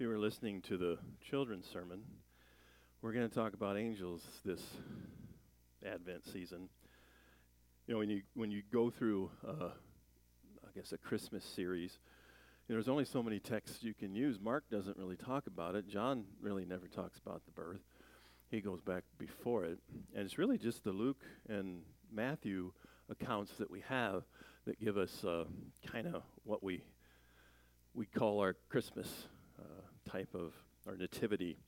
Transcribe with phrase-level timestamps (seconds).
[0.00, 2.00] If you were listening to the children's sermon,
[3.02, 4.62] we're going to talk about angels this
[5.84, 6.70] Advent season.
[7.86, 9.68] You know, when you when you go through, uh,
[10.64, 11.98] I guess, a Christmas series,
[12.66, 14.40] you know, there's only so many texts you can use.
[14.40, 15.86] Mark doesn't really talk about it.
[15.86, 17.82] John really never talks about the birth.
[18.50, 19.80] He goes back before it,
[20.14, 22.72] and it's really just the Luke and Matthew
[23.10, 24.22] accounts that we have
[24.64, 25.44] that give us uh,
[25.92, 26.80] kind of what we
[27.92, 29.26] we call our Christmas
[30.10, 30.52] type of
[30.86, 31.58] our nativity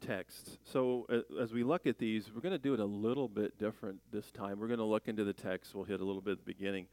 [0.00, 0.58] texts.
[0.64, 3.58] So uh, as we look at these, we're going to do it a little bit
[3.58, 4.58] different this time.
[4.58, 5.74] We're going to look into the text.
[5.74, 6.86] We'll hit a little bit at the beginning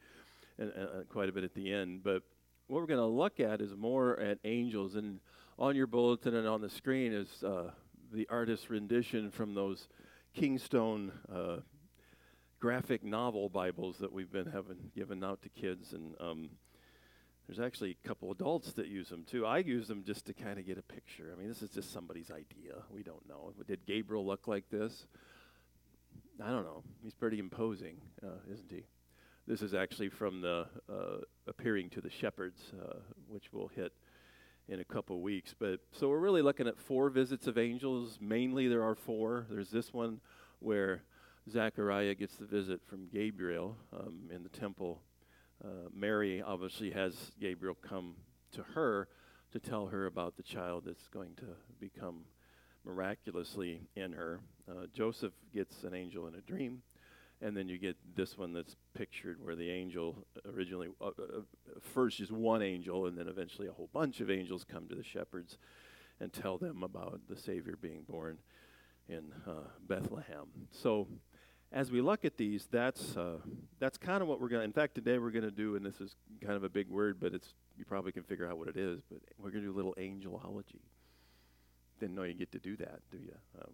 [0.58, 2.02] and uh, quite a bit at the end.
[2.02, 2.22] But
[2.68, 4.94] what we're going to look at is more at angels.
[4.94, 5.20] And
[5.58, 7.70] on your bulletin and on the screen is uh,
[8.12, 9.88] the artist's rendition from those
[10.36, 11.56] Kingstone uh,
[12.60, 15.92] graphic novel Bibles that we've been having given out to kids.
[15.92, 16.50] And um,
[17.46, 19.44] there's actually a couple adults that use them too.
[19.44, 21.30] I use them just to kind of get a picture.
[21.32, 22.82] I mean, this is just somebody's idea.
[22.90, 23.52] We don't know.
[23.66, 25.06] Did Gabriel look like this?
[26.42, 26.82] I don't know.
[27.02, 28.84] He's pretty imposing, uh, isn't he?
[29.46, 32.94] This is actually from the uh, appearing to the shepherds, uh,
[33.28, 33.92] which we'll hit
[34.68, 35.54] in a couple weeks.
[35.58, 38.18] But so we're really looking at four visits of angels.
[38.22, 39.46] Mainly, there are four.
[39.50, 40.20] There's this one
[40.60, 41.02] where
[41.50, 45.02] Zechariah gets the visit from Gabriel um, in the temple
[45.64, 48.14] uh, Mary obviously has Gabriel come
[48.52, 49.08] to her
[49.52, 51.46] to tell her about the child that's going to
[51.80, 52.24] become
[52.84, 54.40] miraculously in her.
[54.68, 56.82] Uh, Joseph gets an angel in a dream,
[57.40, 61.40] and then you get this one that's pictured where the angel originally, uh, uh,
[61.80, 65.04] first is one angel, and then eventually a whole bunch of angels come to the
[65.04, 65.56] shepherds
[66.20, 68.38] and tell them about the Savior being born
[69.08, 70.46] in uh, Bethlehem.
[70.70, 71.08] So
[71.72, 73.38] as we look at these, that's uh,
[73.78, 74.60] that's kind of what we're going.
[74.60, 76.88] to In fact, today we're going to do, and this is kind of a big
[76.88, 79.00] word, but it's you probably can figure out what it is.
[79.10, 80.82] But we're going to do a little angelology.
[82.00, 83.34] Didn't know you get to do that, do you?
[83.60, 83.72] Um,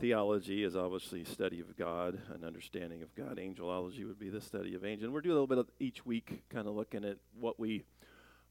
[0.00, 3.38] theology is obviously study of God, an understanding of God.
[3.38, 5.04] Angelology would be the study of angels.
[5.04, 7.84] And we're doing a little bit of each week, kind of looking at what we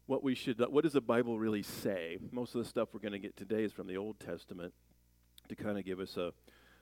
[0.07, 2.17] what we should what does the Bible really say.
[2.31, 4.73] Most of the stuff we're going to get today is from the Old Testament
[5.47, 6.33] to kind of give us a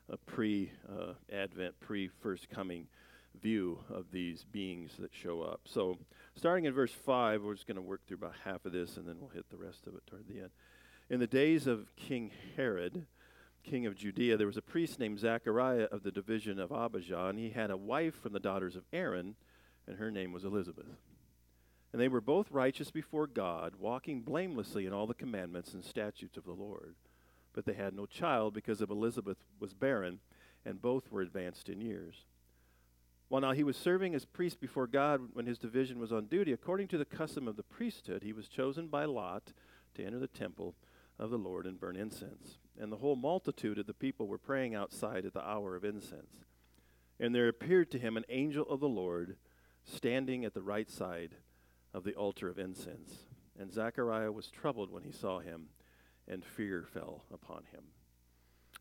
[0.09, 2.88] a pre uh, Advent, pre first coming
[3.42, 5.62] view of these beings that show up.
[5.66, 5.97] So,
[6.36, 9.08] starting in verse 5, we're just going to work through about half of this and
[9.08, 10.50] then we'll hit the rest of it toward the end.
[11.09, 13.06] In the days of King Herod,
[13.64, 17.40] king of Judea, there was a priest named Zechariah of the division of Abijah, and
[17.40, 19.36] he had a wife from the daughters of Aaron,
[19.88, 20.86] and her name was Elizabeth.
[21.92, 26.38] And they were both righteous before God, walking blamelessly in all the commandments and statutes
[26.38, 26.96] of the Lord
[27.59, 30.22] but they had no child because of Elizabeth was barren,
[30.64, 32.24] and both were advanced in years.
[33.28, 36.53] While now he was serving as priest before God when his division was on duty,
[36.53, 39.52] according to the custom of the priesthood, he was chosen by Lot
[39.96, 40.74] to enter the temple
[41.19, 42.59] of the Lord and burn incense.
[42.80, 46.46] And the whole multitude of the people were praying outside at the hour of incense.
[47.19, 49.36] And there appeared to him an angel of the Lord
[49.84, 51.36] standing at the right side
[51.94, 53.25] of the altar of incense.
[53.59, 55.68] And Zechariah was troubled when he saw him
[56.30, 57.84] and fear fell upon him.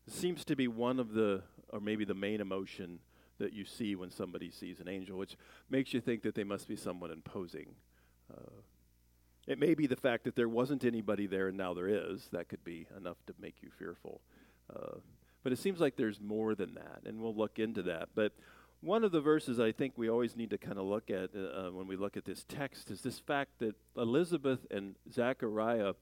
[0.07, 2.99] It seems to be one of the, or maybe the main emotion
[3.39, 5.37] that you see when somebody sees an angel, which
[5.69, 7.67] makes you think that they must be someone imposing.
[8.31, 8.61] Uh,
[9.47, 12.27] it may be the fact that there wasn't anybody there and now there is.
[12.31, 14.21] That could be enough to make you fearful.
[14.73, 14.99] Uh,
[15.43, 18.09] but it seems like there's more than that, and we'll look into that.
[18.13, 18.33] But
[18.81, 21.71] one of the verses I think we always need to kind of look at uh,
[21.71, 25.93] when we look at this text is this fact that Elizabeth and Zechariah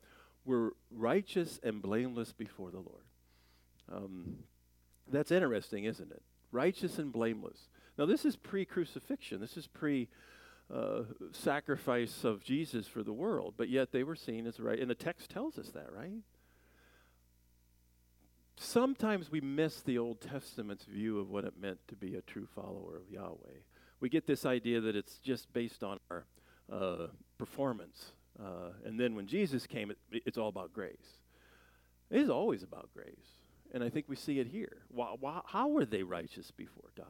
[0.47, 3.03] were righteous and blameless before the Lord.
[3.91, 4.37] Um,
[5.11, 6.21] that's interesting, isn't it?
[6.51, 7.67] Righteous and blameless.
[7.97, 9.39] Now, this is pre crucifixion.
[9.39, 10.07] This is pre
[10.73, 14.79] uh, sacrifice of Jesus for the world, but yet they were seen as right.
[14.79, 16.23] And the text tells us that, right?
[18.59, 22.47] Sometimes we miss the Old Testament's view of what it meant to be a true
[22.55, 23.59] follower of Yahweh.
[23.99, 26.25] We get this idea that it's just based on our
[26.71, 31.19] uh, performance uh, and then when Jesus came, it, it's all about grace.
[32.09, 33.15] It is always about grace.
[33.73, 34.77] And I think we see it here.
[34.89, 37.05] Why, why, how were they righteous before God?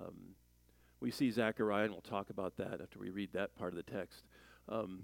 [0.00, 0.34] Um,
[1.00, 3.90] we see Zechariah, and we'll talk about that after we read that part of the
[3.90, 4.24] text.
[4.68, 5.00] Um,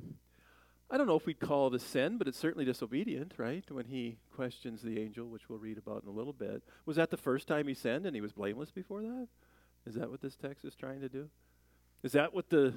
[0.91, 3.65] I don't know if we'd call it a sin, but it's certainly disobedient, right?
[3.71, 6.63] When he questions the angel, which we'll read about in a little bit.
[6.87, 9.29] Was that the first time he sinned and he was blameless before that?
[9.87, 11.29] Is that what this text is trying to do?
[12.03, 12.75] Is that what the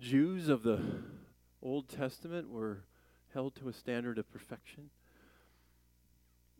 [0.00, 0.80] Jews of the
[1.62, 2.84] Old Testament were
[3.34, 4.90] held to a standard of perfection.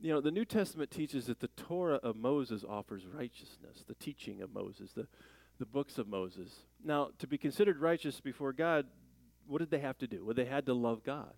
[0.01, 4.41] You know, the New Testament teaches that the Torah of Moses offers righteousness, the teaching
[4.41, 5.07] of Moses, the,
[5.59, 6.61] the books of Moses.
[6.83, 8.87] Now, to be considered righteous before God,
[9.47, 10.25] what did they have to do?
[10.25, 11.35] Well, they had to love God.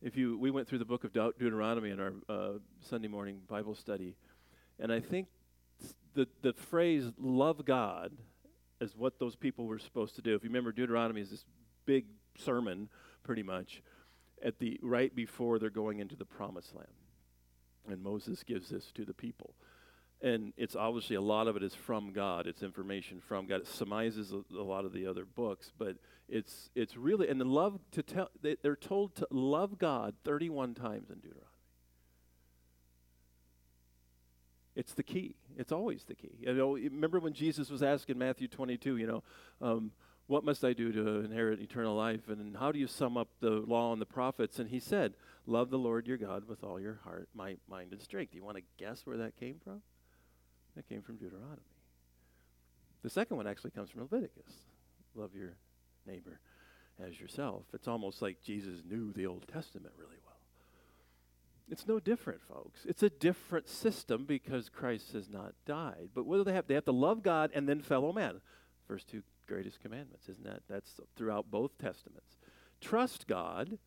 [0.00, 3.40] if you, we went through the book of Deut- Deuteronomy in our uh, Sunday morning
[3.48, 4.16] Bible study,
[4.78, 5.28] and I think
[6.14, 8.12] the the phrase "love God"
[8.80, 10.34] is what those people were supposed to do.
[10.34, 11.44] If you remember, Deuteronomy is this
[11.84, 12.06] big
[12.38, 12.88] sermon,
[13.22, 13.82] pretty much,
[14.42, 16.88] at the right before they're going into the Promised Land,
[17.90, 19.54] and Moses gives this to the people
[20.20, 22.46] and it's obviously a lot of it is from God.
[22.46, 23.60] It's information from God.
[23.60, 25.96] It surmises a, a, lot of the other books, but
[26.28, 28.30] it's it's really and the love to tell.
[28.42, 31.44] They, they're told to love God 31 times in Deuteronomy.
[34.74, 35.36] It's the key.
[35.56, 36.36] It's always the key.
[36.40, 39.22] You know, remember when Jesus was asking Matthew 22, you know,
[39.60, 39.90] um,
[40.28, 42.28] what must I do to inherit eternal life?
[42.28, 44.58] And how do you sum up the law and the prophets?
[44.58, 45.14] And he said,
[45.46, 48.32] love the Lord your God with all your heart, might, mind, and strength.
[48.32, 49.80] Do you want to guess where that came from?
[50.76, 51.62] That came from Deuteronomy.
[53.02, 54.52] The second one actually comes from Leviticus.
[55.14, 55.56] Love your
[56.06, 56.40] neighbor
[57.04, 57.62] as yourself.
[57.72, 60.36] It's almost like Jesus knew the Old Testament really well.
[61.70, 62.80] It's no different, folks.
[62.84, 66.10] It's a different system because Christ has not died.
[66.14, 66.66] But what do they have?
[66.66, 68.40] They have to love God and then fellow man.
[68.86, 70.62] First two greatest commandments, isn't that?
[70.68, 72.38] That's throughout both testaments.
[72.80, 73.78] Trust God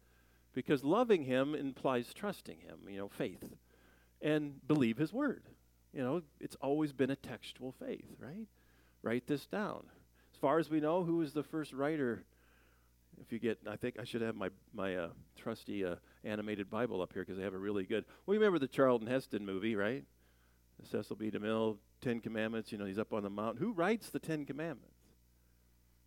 [0.53, 3.43] because loving him implies trusting him, you know, faith.
[4.21, 5.43] And believe his word.
[5.93, 8.47] You know, it's always been a textual faith, right?
[9.01, 9.83] Write this down.
[10.33, 12.23] As far as we know, who was the first writer?
[13.19, 17.01] If you get, I think I should have my my uh, trusty uh, animated Bible
[17.01, 18.05] up here because they have a really good.
[18.25, 20.05] Well, you remember the Charlton Heston movie, right?
[20.83, 21.29] Cecil B.
[21.29, 22.71] DeMille Ten Commandments.
[22.71, 23.61] You know, he's up on the mountain.
[23.61, 24.90] Who writes the Ten Commandments?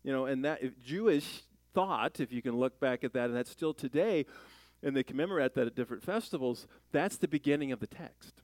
[0.05, 1.41] You know, and that Jewish
[1.73, 4.27] thought, if you can look back at that, and that's still today,
[4.83, 6.67] and they commemorate that at different festivals.
[6.91, 8.43] That's the beginning of the text.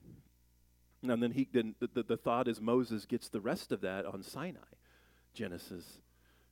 [1.03, 4.07] And then he then the, the, the thought is Moses gets the rest of that
[4.07, 4.59] on Sinai,
[5.35, 5.85] Genesis,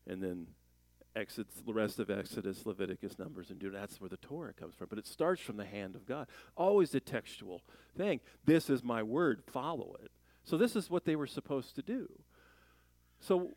[0.07, 0.45] and then
[1.15, 3.87] Exodus, the rest of Exodus, Leviticus, Numbers, and Deuteronomy.
[3.87, 4.89] That's where the Torah comes from.
[4.91, 6.27] But it starts from the hand of God.
[6.55, 7.63] Always a textual
[7.97, 8.19] thing.
[8.45, 9.41] This is my word.
[9.51, 10.11] Follow it.
[10.43, 12.09] So this is what they were supposed to do.
[13.19, 13.53] So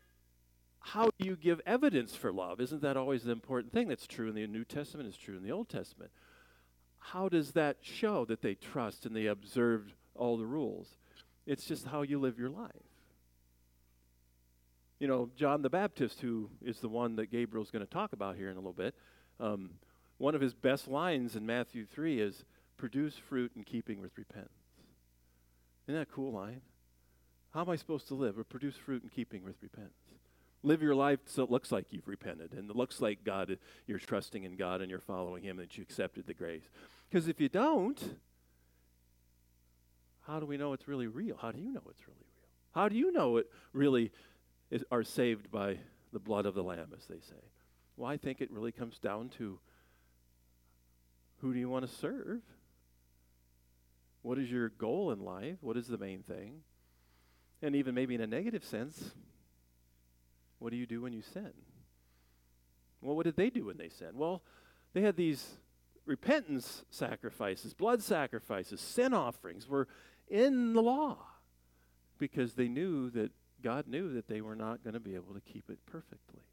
[0.83, 2.61] how do you give evidence for love?
[2.61, 3.87] Isn't that always the important thing?
[3.87, 5.07] That's true in the New Testament.
[5.07, 6.11] It's true in the Old Testament.
[6.99, 10.97] How does that show that they trust and they observed all the rules.
[11.45, 12.71] It's just how you live your life.
[14.99, 18.35] You know, John the Baptist, who is the one that Gabriel's going to talk about
[18.35, 18.95] here in a little bit,
[19.39, 19.71] um,
[20.17, 22.45] one of his best lines in Matthew 3 is,
[22.77, 24.51] produce fruit in keeping with repentance.
[25.87, 26.61] Isn't that a cool line?
[27.53, 29.93] How am I supposed to live or produce fruit in keeping with repentance?
[30.63, 33.99] Live your life so it looks like you've repented and it looks like God, you're
[33.99, 36.63] trusting in God and you're following Him and that you accepted the grace.
[37.09, 38.17] Because if you don't,
[40.25, 41.37] how do we know it's really real?
[41.41, 42.49] How do you know it's really real?
[42.73, 44.11] How do you know it really
[44.71, 45.77] is, are saved by
[46.11, 47.43] the blood of the Lamb, as they say?
[47.97, 49.59] Well, I think it really comes down to
[51.41, 52.41] who do you want to serve?
[54.21, 55.57] What is your goal in life?
[55.59, 56.61] What is the main thing?
[57.61, 59.11] And even maybe in a negative sense,
[60.63, 61.51] what do you do when you sin?
[63.01, 64.15] Well, what did they do when they sinned?
[64.15, 64.41] Well,
[64.93, 65.45] they had these
[66.05, 69.89] repentance sacrifices, blood sacrifices, sin offerings were
[70.29, 71.17] in the law
[72.17, 73.31] because they knew that
[73.61, 76.43] God knew that they were not going to be able to keep it perfectly.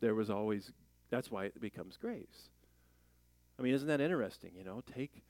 [0.00, 0.72] There was always,
[1.08, 2.48] that's why it becomes grace.
[3.60, 4.50] I mean, isn't that interesting?
[4.58, 5.22] You know, take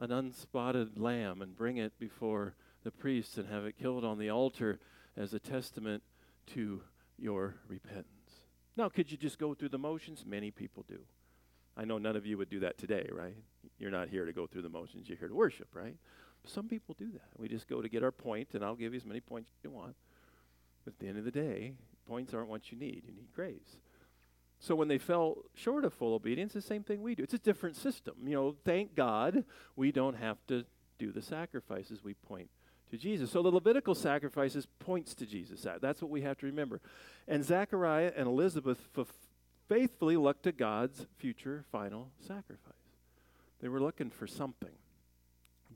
[0.00, 4.30] an unspotted lamb and bring it before the priest and have it killed on the
[4.30, 4.78] altar
[5.18, 6.02] as a testament
[6.48, 6.82] to
[7.18, 8.08] your repentance.
[8.76, 10.24] Now, could you just go through the motions?
[10.26, 10.98] Many people do.
[11.76, 13.36] I know none of you would do that today, right?
[13.78, 15.96] You're not here to go through the motions, you're here to worship, right?
[16.46, 17.28] Some people do that.
[17.38, 19.64] We just go to get our point, and I'll give you as many points as
[19.64, 19.96] you want.
[20.84, 21.74] But at the end of the day,
[22.06, 23.04] points aren't what you need.
[23.06, 23.78] You need grace.
[24.58, 27.22] So when they fell short of full obedience, the same thing we do.
[27.22, 28.14] It's a different system.
[28.24, 30.64] You know, thank God we don't have to
[30.98, 32.04] do the sacrifices.
[32.04, 32.50] We point
[32.94, 33.30] to Jesus.
[33.30, 35.66] So the Levitical sacrifices points to Jesus.
[35.80, 36.80] That's what we have to remember.
[37.26, 38.78] And Zechariah and Elizabeth
[39.68, 42.72] faithfully looked to God's future final sacrifice.
[43.60, 44.70] They were looking for something.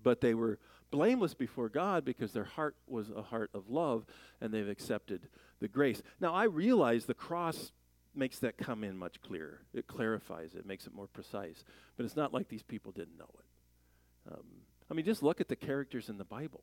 [0.01, 0.61] But they were
[0.93, 4.07] blameless before God because their heart was a heart of love
[4.41, 5.29] and they've accepted
[5.61, 6.03] the grace.
[6.21, 7.73] Now, I realize the cross
[8.15, 9.63] makes that come in much clearer.
[9.75, 11.65] It clarifies it, makes it more precise.
[11.97, 14.35] But it's not like these people didn't know it.
[14.35, 14.45] Um,
[14.89, 16.63] I mean, just look at the characters in the Bible.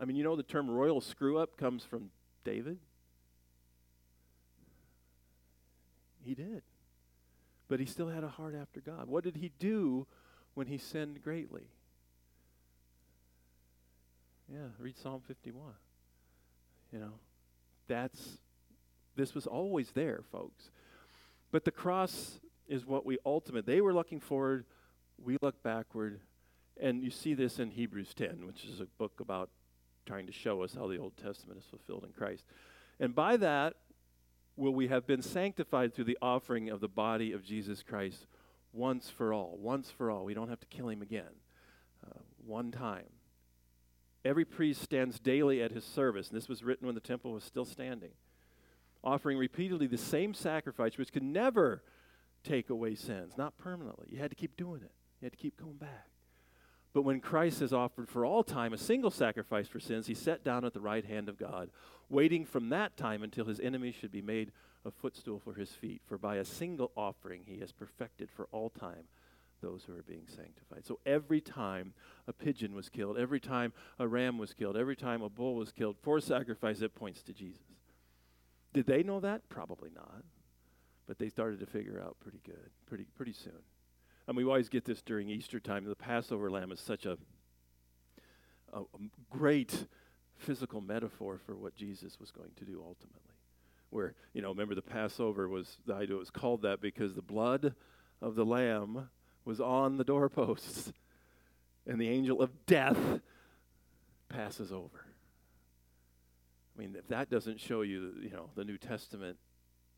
[0.00, 2.10] I mean, you know, the term royal screw up comes from
[2.44, 2.78] David.
[6.24, 6.62] He did.
[7.68, 9.08] But he still had a heart after God.
[9.08, 10.06] What did he do
[10.54, 11.68] when he sinned greatly?
[14.50, 15.62] Yeah, read Psalm 51.
[16.92, 17.12] You know,
[17.86, 18.38] that's,
[19.16, 20.70] this was always there, folks.
[21.50, 23.66] But the cross is what we ultimate.
[23.66, 24.64] They were looking forward,
[25.22, 26.20] we look backward,
[26.80, 29.50] and you see this in Hebrews 10, which is a book about
[30.08, 32.42] trying to show us how the Old Testament is fulfilled in Christ.
[32.98, 33.74] And by that,
[34.56, 38.26] will we have been sanctified through the offering of the body of Jesus Christ
[38.72, 39.58] once for all.
[39.60, 40.24] Once for all.
[40.24, 41.30] We don't have to kill him again.
[42.04, 43.04] Uh, one time.
[44.24, 47.44] Every priest stands daily at his service, and this was written when the temple was
[47.44, 48.10] still standing,
[49.04, 51.82] offering repeatedly the same sacrifice, which could never
[52.42, 54.08] take away sins, not permanently.
[54.10, 56.08] You had to keep doing it, you had to keep going back.
[56.98, 60.42] But when Christ has offered for all time a single sacrifice for sins, he sat
[60.42, 61.70] down at the right hand of God,
[62.08, 64.50] waiting from that time until his enemies should be made
[64.84, 66.02] a footstool for his feet.
[66.04, 69.04] For by a single offering he has perfected for all time
[69.62, 70.84] those who are being sanctified.
[70.84, 71.94] So every time
[72.26, 75.70] a pigeon was killed, every time a ram was killed, every time a bull was
[75.70, 77.62] killed for sacrifice, it points to Jesus.
[78.72, 79.48] Did they know that?
[79.48, 80.24] Probably not.
[81.06, 83.62] But they started to figure out pretty good, pretty pretty soon.
[84.28, 85.86] And we always get this during Easter time.
[85.86, 87.16] The Passover lamb is such a,
[88.74, 88.82] a,
[89.30, 89.86] great
[90.36, 93.22] physical metaphor for what Jesus was going to do ultimately.
[93.88, 97.74] Where, you know, remember the Passover was, the idea was called that because the blood
[98.20, 99.08] of the lamb
[99.46, 100.92] was on the doorposts,
[101.86, 102.98] and the angel of death
[104.28, 105.06] passes over.
[106.76, 109.38] I mean, if that doesn't show you, you know, the New Testament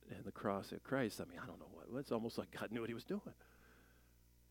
[0.08, 1.87] and the cross of Christ, I mean, I don't know what.
[1.99, 3.34] It's almost like God knew what he was doing.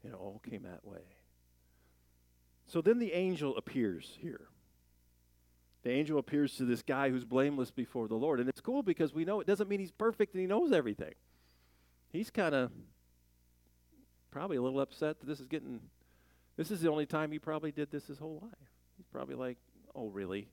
[0.04, 1.02] It all came that way.
[2.68, 4.48] So then the angel appears here.
[5.84, 8.40] The angel appears to this guy who's blameless before the Lord.
[8.40, 11.14] And it's cool because we know it doesn't mean he's perfect and he knows everything.
[12.12, 12.72] He's kind of
[14.32, 15.80] probably a little upset that this is getting,
[16.58, 18.70] this is the only time he probably did this his whole life.
[18.98, 19.58] He's probably like,
[19.96, 20.48] oh, really?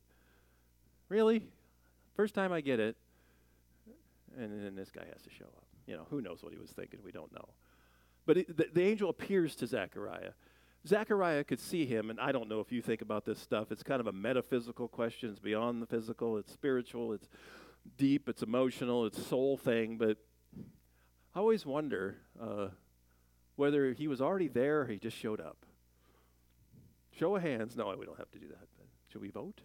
[1.08, 1.42] Really?
[2.14, 2.96] First time I get it.
[4.38, 5.66] And then this guy has to show up.
[5.86, 7.00] You know, who knows what he was thinking?
[7.04, 7.48] We don't know.
[8.26, 10.32] But it, the, the angel appears to Zechariah.
[10.86, 13.72] Zechariah could see him, and I don't know if you think about this stuff.
[13.72, 15.30] It's kind of a metaphysical question.
[15.30, 16.36] It's beyond the physical.
[16.36, 17.12] It's spiritual.
[17.12, 17.28] It's
[17.96, 18.28] deep.
[18.28, 19.06] It's emotional.
[19.06, 19.96] It's soul thing.
[19.96, 20.18] But
[21.34, 22.68] I always wonder uh,
[23.56, 25.64] whether he was already there or he just showed up.
[27.12, 27.76] Show of hands.
[27.76, 28.68] No, we don't have to do that.
[29.10, 29.60] Should we vote?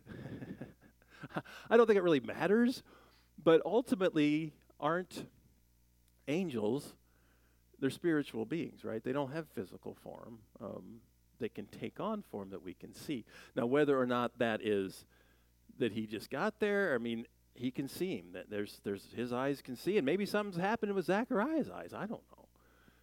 [1.69, 2.83] I don't think it really matters.
[3.43, 5.27] But ultimately, aren't
[6.27, 6.93] angels
[7.81, 9.03] they're spiritual beings, right?
[9.03, 10.37] They don't have physical form.
[10.61, 11.01] Um,
[11.39, 13.25] they can take on form that we can see.
[13.55, 15.05] Now, whether or not that is
[15.79, 18.27] that he just got there, I mean, he can see him.
[18.33, 21.91] That there's there's his eyes can see, and maybe something's happened with Zechariah's eyes.
[21.93, 22.45] I don't know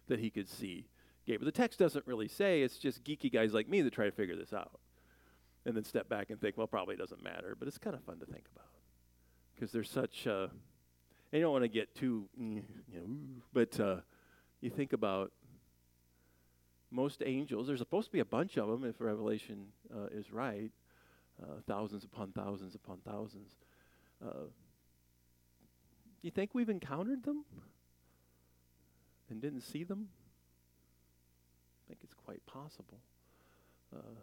[0.07, 0.87] that he could see
[1.27, 1.45] Gabriel.
[1.45, 2.61] The text doesn't really say.
[2.61, 4.79] It's just geeky guys like me that try to figure this out,
[5.65, 7.55] and then step back and think, well, probably doesn't matter.
[7.59, 8.71] But it's kind of fun to think about
[9.53, 10.25] because there's such.
[10.25, 10.47] Uh,
[11.31, 13.77] and you don't want to get too, you know, but.
[13.77, 13.97] Uh,
[14.61, 15.31] you think about
[16.91, 20.71] most angels, there's supposed to be a bunch of them if Revelation uh, is right,
[21.41, 23.55] uh, thousands upon thousands upon thousands.
[24.23, 24.47] Uh,
[26.21, 27.45] you think we've encountered them
[29.29, 30.09] and didn't see them?
[31.85, 32.99] I think it's quite possible.
[33.95, 34.19] Uh,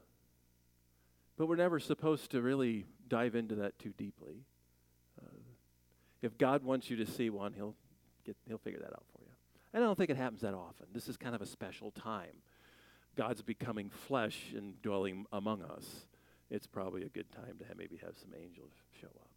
[1.36, 4.44] but we're never supposed to really dive into that too deeply.
[5.20, 5.38] Uh,
[6.22, 7.74] if God wants you to see one, he'll
[8.24, 9.15] get he'll figure that out for you.
[9.76, 10.86] And I don't think it happens that often.
[10.94, 12.40] This is kind of a special time.
[13.14, 16.06] God's becoming flesh and dwelling among us.
[16.50, 19.28] It's probably a good time to have, maybe have some angels show up.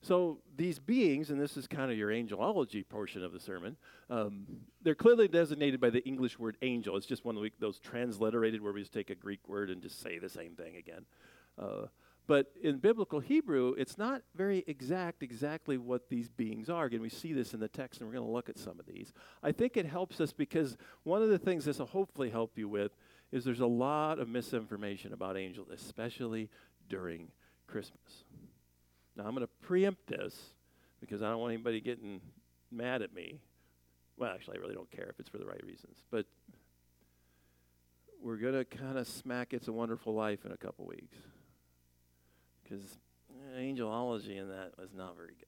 [0.00, 3.76] So these beings, and this is kind of your angelology portion of the sermon,
[4.08, 4.46] um,
[4.80, 6.96] they're clearly designated by the English word angel.
[6.96, 10.00] It's just one of those transliterated where we just take a Greek word and just
[10.00, 11.04] say the same thing again.
[11.58, 11.86] Uh,
[12.32, 16.86] but in biblical Hebrew, it's not very exact exactly what these beings are.
[16.86, 18.86] Again, we see this in the text, and we're going to look at some of
[18.86, 19.12] these.
[19.42, 22.70] I think it helps us because one of the things this will hopefully help you
[22.70, 22.92] with
[23.32, 26.48] is there's a lot of misinformation about angels, especially
[26.88, 27.28] during
[27.66, 28.24] Christmas.
[29.14, 30.54] Now, I'm going to preempt this
[31.02, 32.22] because I don't want anybody getting
[32.70, 33.40] mad at me.
[34.16, 35.98] Well, actually, I really don't care if it's for the right reasons.
[36.10, 36.24] But
[38.22, 41.18] we're going to kind of smack It's a Wonderful Life in a couple weeks
[42.72, 42.98] because
[43.58, 45.46] angelology in that was not very good.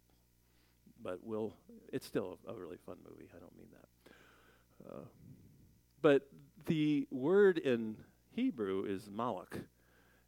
[1.03, 1.55] But we'll,
[1.93, 3.29] it's still a, a really fun movie.
[3.35, 4.91] I don't mean that.
[4.91, 5.05] Uh,
[6.03, 6.29] but
[6.67, 7.97] the word in
[8.35, 9.63] Hebrew is malach,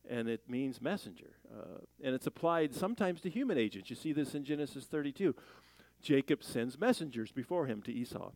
[0.09, 1.37] and it means messenger.
[1.53, 3.91] Uh, and it's applied sometimes to human agents.
[3.91, 5.35] You see this in Genesis 32.
[6.03, 8.31] Jacob sends messengers before him to Esau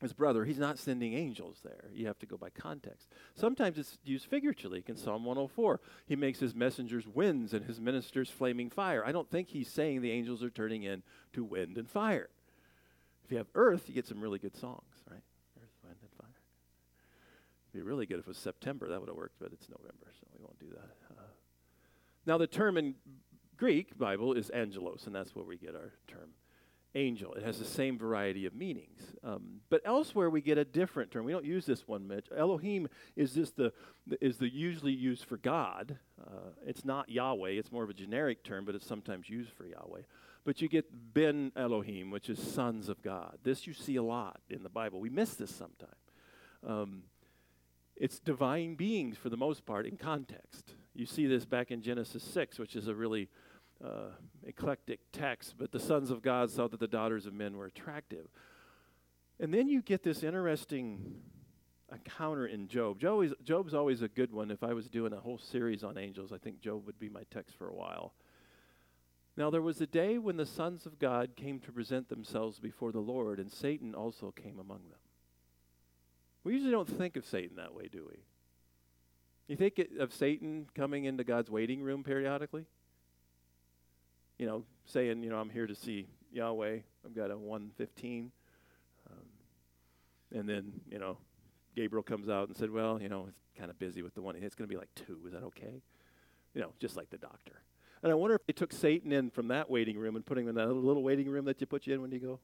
[0.00, 1.90] his brother, he's not sending angels there.
[1.92, 3.08] You have to go by context.
[3.34, 4.84] Sometimes it's used figuratively.
[4.86, 9.04] In Psalm 104, he makes his messengers winds and his ministers flaming fire.
[9.04, 11.02] I don't think he's saying the angels are turning in
[11.32, 12.28] to wind and fire.
[13.24, 15.22] If you have earth, you get some really good songs, right?
[15.60, 16.40] Earth, wind, and fire.
[17.66, 18.88] It'd be really good if it was September.
[18.88, 20.96] That would have worked, but it's November, so we won't do that.
[21.10, 21.22] Uh,
[22.24, 22.94] now, the term in
[23.56, 26.30] Greek Bible is angelos, and that's where we get our term
[26.94, 27.34] angel.
[27.34, 29.00] It has the same variety of meanings.
[29.22, 31.24] Um, but elsewhere, we get a different term.
[31.24, 32.26] We don't use this one much.
[32.36, 33.72] Elohim is this the,
[34.06, 35.98] the is the usually used for God.
[36.20, 37.50] Uh, it's not Yahweh.
[37.50, 40.02] It's more of a generic term, but it's sometimes used for Yahweh.
[40.44, 43.38] But you get Ben Elohim, which is sons of God.
[43.42, 45.00] This you see a lot in the Bible.
[45.00, 45.92] We miss this sometimes.
[46.66, 47.02] Um,
[47.96, 50.74] it's divine beings for the most part in context.
[50.94, 53.28] You see this back in Genesis 6, which is a really
[53.84, 54.10] uh,
[54.44, 58.26] eclectic text, but the sons of God saw that the daughters of men were attractive.
[59.40, 61.22] And then you get this interesting
[61.92, 62.98] encounter in Job.
[62.98, 64.50] Job's always a good one.
[64.50, 67.22] If I was doing a whole series on angels, I think Job would be my
[67.30, 68.14] text for a while.
[69.36, 72.90] Now, there was a day when the sons of God came to present themselves before
[72.90, 74.98] the Lord, and Satan also came among them.
[76.42, 78.18] We usually don't think of Satan that way, do we?
[79.46, 82.66] You think of Satan coming into God's waiting room periodically?
[84.38, 86.78] You know, saying, you know, I'm here to see Yahweh.
[87.04, 88.30] I've got a 115.
[89.10, 89.16] Um,
[90.32, 91.18] and then, you know,
[91.74, 94.36] Gabriel comes out and said, well, you know, it's kind of busy with the one.
[94.36, 95.18] It's going to be like two.
[95.26, 95.82] Is that okay?
[96.54, 97.62] You know, just like the doctor.
[98.02, 100.48] And I wonder if they took Satan in from that waiting room and put him
[100.48, 102.40] in that little waiting room that you put you in when you go.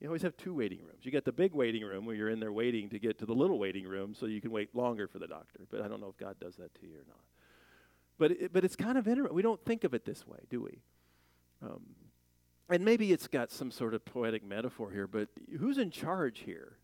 [0.00, 1.04] You always have two waiting rooms.
[1.04, 3.32] You got the big waiting room where you're in there waiting to get to the
[3.32, 5.60] little waiting room so you can wait longer for the doctor.
[5.70, 7.20] But I don't know if God does that to you or not.
[8.18, 9.34] But it, but it's kind of interesting.
[9.34, 10.80] We don't think of it this way, do we?
[11.64, 11.80] Um,
[12.68, 15.28] and maybe it's got some sort of poetic metaphor here, but
[15.58, 16.76] who's in charge here?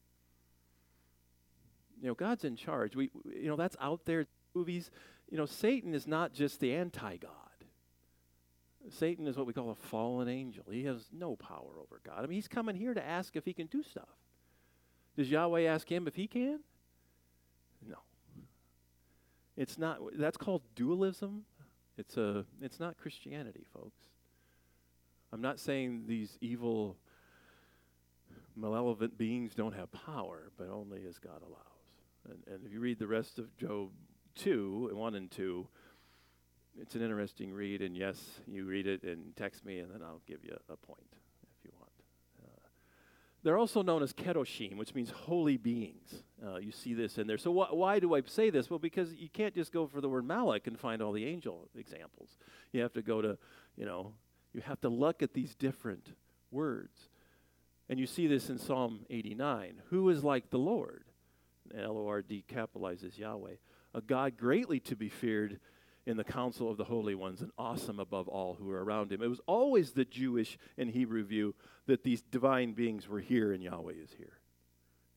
[2.00, 2.96] You know, God's in charge.
[2.96, 4.26] We, you know, that's out there.
[4.54, 4.90] Movies.
[5.30, 7.30] You know, Satan is not just the anti-God.
[8.88, 10.64] Satan is what we call a fallen angel.
[10.70, 12.18] He has no power over God.
[12.18, 14.08] I mean, he's coming here to ask if he can do stuff.
[15.16, 16.60] Does Yahweh ask him if he can?
[17.86, 17.98] No.
[19.56, 21.44] It's not that's called dualism.
[21.98, 24.00] It's a it's not Christianity, folks.
[25.32, 26.96] I'm not saying these evil
[28.56, 31.70] malevolent beings don't have power, but only as God allows.
[32.28, 33.90] And, and if you read the rest of Job
[34.36, 35.66] 2, 1 and 2,
[36.80, 40.22] it's an interesting read, and yes, you read it and text me, and then I'll
[40.26, 41.06] give you a point
[41.58, 41.90] if you want.
[42.42, 42.68] Uh,
[43.42, 46.22] they're also known as kedoshim, which means holy beings.
[46.44, 47.38] Uh, you see this in there.
[47.38, 48.70] So wh- why do I say this?
[48.70, 51.68] Well, because you can't just go for the word malak and find all the angel
[51.76, 52.36] examples.
[52.72, 53.36] You have to go to,
[53.76, 54.12] you know,
[54.52, 56.14] you have to look at these different
[56.50, 57.08] words.
[57.88, 59.82] And you see this in Psalm 89.
[59.90, 61.04] Who is like the Lord?
[61.76, 63.56] L O R D capitalizes Yahweh.
[63.94, 65.60] A God greatly to be feared
[66.06, 69.22] in the council of the holy ones and awesome above all who are around him.
[69.22, 71.54] It was always the Jewish and Hebrew view
[71.86, 74.38] that these divine beings were here and Yahweh is here.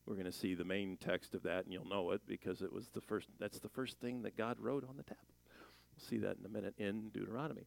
[0.06, 2.72] We're going to see the main text of that and you'll know it because it
[2.72, 5.24] was the first that's the first thing that God wrote on the tablet.
[5.96, 7.66] We'll see that in a minute in Deuteronomy.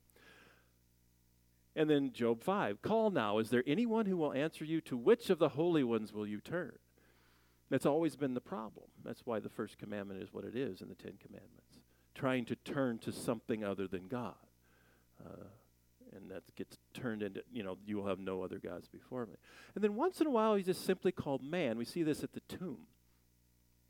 [1.77, 4.81] And then Job 5 Call now, is there anyone who will answer you?
[4.81, 6.73] To which of the holy ones will you turn?
[7.69, 8.87] That's always been the problem.
[9.05, 11.79] That's why the first commandment is what it is in the Ten Commandments
[12.17, 14.33] trying to turn to something other than God.
[15.23, 15.45] Uh,
[16.15, 19.35] and that gets turned into, you know, you will have no other gods before me.
[19.75, 21.77] And then once in a while, he's just simply called man.
[21.77, 22.87] We see this at the tomb.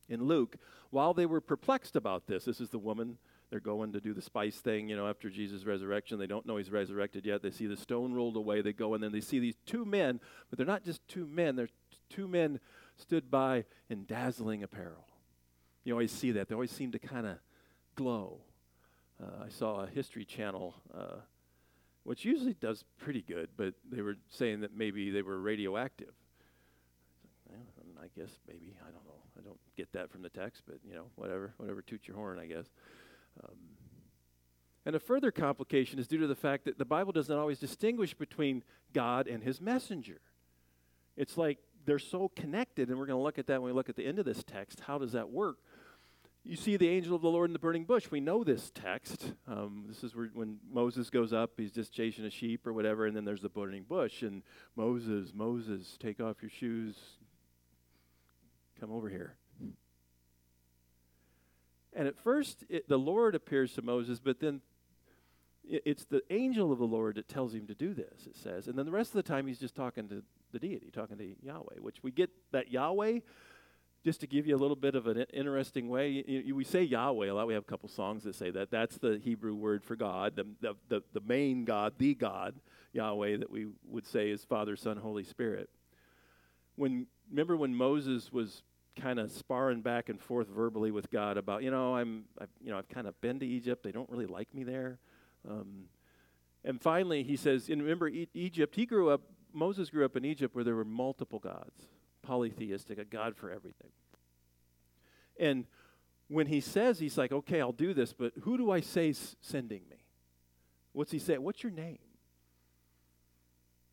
[0.10, 0.58] In Luke,
[0.90, 3.18] while they were perplexed about this, this is the woman,
[3.50, 6.20] they're going to do the spice thing, you know, after Jesus' resurrection.
[6.20, 7.42] They don't know he's resurrected yet.
[7.42, 8.62] They see the stone rolled away.
[8.62, 11.56] They go, and then they see these two men, but they're not just two men,
[11.56, 11.70] they're
[12.10, 12.60] two men
[12.98, 15.06] stood by in dazzling apparel.
[15.84, 16.50] You always see that.
[16.50, 17.38] They always seem to kind of
[17.96, 18.40] glow.
[19.22, 21.18] Uh, I saw a History Channel, uh,
[22.04, 26.14] which usually does pretty good, but they were saying that maybe they were radioactive.
[28.02, 29.22] I guess maybe I don't know.
[29.38, 31.82] I don't get that from the text, but you know, whatever, whatever.
[31.82, 32.66] Toot your horn, I guess.
[33.44, 33.56] Um,
[34.86, 38.14] and a further complication is due to the fact that the Bible doesn't always distinguish
[38.14, 40.22] between God and His messenger.
[41.16, 43.90] It's like they're so connected, and we're going to look at that when we look
[43.90, 44.82] at the end of this text.
[44.82, 45.58] How does that work?
[46.48, 48.10] you see the angel of the Lord in the burning bush.
[48.10, 49.34] We know this text.
[49.48, 53.06] Um, this is where, when Moses goes up, he's just chasing a sheep or whatever,
[53.06, 54.22] and then there's the burning bush.
[54.22, 54.44] And
[54.76, 56.96] Moses, Moses, take off your shoes.
[58.80, 59.36] Come over here.
[61.98, 64.62] And at first, it, the Lord appears to Moses, but then
[65.68, 68.68] it, it's the angel of the Lord that tells him to do this, it says.
[68.68, 71.36] And then the rest of the time, he's just talking to the deity, talking to
[71.42, 73.20] Yahweh, which we get that Yahweh
[74.06, 76.84] just to give you a little bit of an interesting way, you, you, we say
[76.84, 77.48] Yahweh a lot.
[77.48, 78.72] We have a couple songs that say that.
[78.72, 82.56] That's the Hebrew word for God, the, the, the, the main God, the God,
[82.94, 85.70] Yahweh, that we would say is Father, Son, Holy Spirit.
[86.76, 88.64] When Remember when Moses was
[89.02, 92.72] kind of sparring back and forth verbally with God about, you know, I'm, I've, you
[92.72, 93.84] know, I've kind of been to Egypt.
[93.84, 95.00] They don't really like me there.
[95.50, 95.86] Um,
[96.64, 99.22] and finally, he says, and remember, e- Egypt, he grew up,
[99.54, 101.88] Moses grew up in Egypt where there were multiple gods,
[102.22, 103.92] polytheistic, a God for everything.
[105.40, 105.66] And
[106.28, 109.84] when he says, he's like, okay, I'll do this, but who do I say sending
[109.90, 109.98] me?
[110.92, 111.38] What's he say?
[111.38, 112.00] What's your name?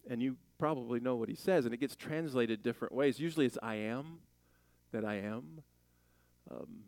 [0.08, 3.20] And you probably know what he says, and it gets translated different ways.
[3.20, 4.18] Usually it's I am,
[4.94, 5.60] that I am.
[6.50, 6.84] Um,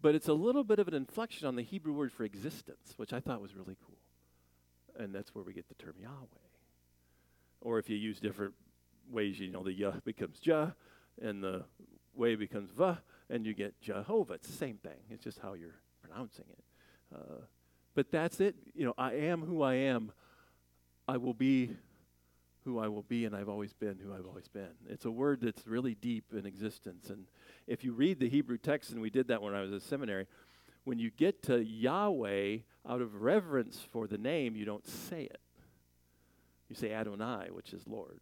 [0.00, 3.12] but it's a little bit of an inflection on the Hebrew word for existence, which
[3.12, 3.98] I thought was really cool.
[4.96, 6.26] And that's where we get the term Yahweh.
[7.60, 8.54] Or if you use different
[9.10, 10.74] ways, you know, the Yah becomes Jah,
[11.20, 11.64] and the
[12.14, 14.34] Way becomes Va, and you get Jehovah.
[14.34, 15.00] It's the same thing.
[15.10, 16.64] It's just how you're pronouncing it.
[17.12, 17.40] Uh,
[17.94, 18.54] but that's it.
[18.74, 20.12] You know, I am who I am.
[21.08, 21.70] I will be
[22.64, 24.70] who I will be, and I've always been who I've always been.
[24.88, 27.10] It's a word that's really deep in existence.
[27.10, 27.26] And
[27.66, 30.26] if you read the Hebrew text, and we did that when I was at seminary,
[30.84, 35.40] when you get to Yahweh, out of reverence for the name, you don't say it.
[36.68, 38.20] You say Adonai, which is Lord.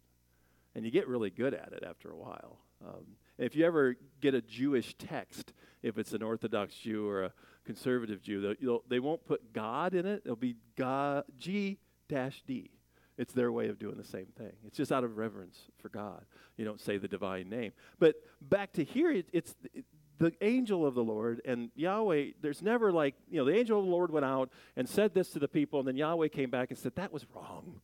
[0.75, 2.59] And you get really good at it after a while.
[2.85, 3.05] Um,
[3.37, 7.33] if you ever get a Jewish text, if it's an Orthodox Jew or a
[7.65, 10.21] conservative Jew, they won't put God in it.
[10.25, 12.71] It'll be God, G dash D.
[13.17, 14.53] It's their way of doing the same thing.
[14.65, 16.25] It's just out of reverence for God.
[16.57, 17.71] You don't say the divine name.
[17.99, 19.85] But back to here, it, it's it,
[20.17, 22.31] the angel of the Lord and Yahweh.
[22.41, 25.29] There's never like, you know, the angel of the Lord went out and said this
[25.31, 27.81] to the people, and then Yahweh came back and said, That was wrong.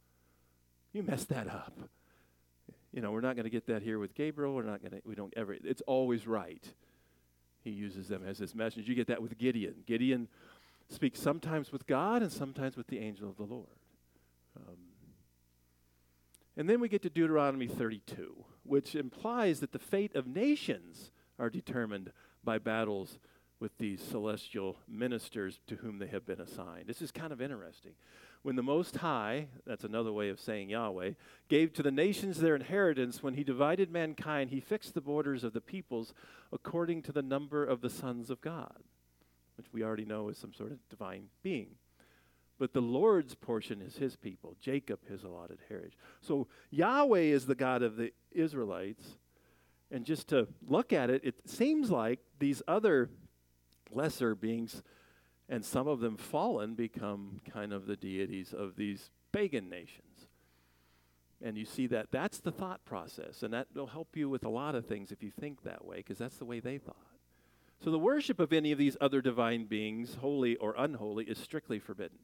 [0.94, 1.78] You messed that up.
[2.92, 4.56] You know, we're not going to get that here with Gabriel.
[4.56, 6.64] We're not going to, we don't ever, it's always right.
[7.64, 8.88] He uses them as his message.
[8.88, 9.76] You get that with Gideon.
[9.86, 10.28] Gideon
[10.90, 13.68] speaks sometimes with God and sometimes with the angel of the Lord.
[14.58, 14.78] Um,
[16.60, 21.50] and then we get to Deuteronomy 32, which implies that the fate of nations are
[21.50, 22.12] determined
[22.44, 23.18] by battles
[23.62, 26.86] with these celestial ministers to whom they have been assigned.
[26.86, 27.94] This is kind of interesting.
[28.42, 31.12] When the Most High, that's another way of saying Yahweh,
[31.48, 35.54] gave to the nations their inheritance, when he divided mankind, he fixed the borders of
[35.54, 36.14] the peoples
[36.52, 38.84] according to the number of the sons of God,
[39.56, 41.76] which we already know is some sort of divine being.
[42.60, 45.98] But the Lord's portion is his people, Jacob, his allotted heritage.
[46.22, 49.18] So Yahweh is the God of the Israelites.
[49.90, 53.10] And just to look at it, it seems like these other
[53.92, 54.84] lesser beings
[55.48, 60.28] and some of them fallen become kind of the deities of these pagan nations.
[61.44, 64.50] And you see that that's the thought process, and that will help you with a
[64.50, 66.98] lot of things if you think that way, because that's the way they thought.
[67.84, 71.80] So the worship of any of these other divine beings, holy or unholy, is strictly
[71.80, 72.20] forbidden.